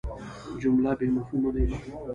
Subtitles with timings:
[0.61, 1.75] جمله بېمفهومه نه يي.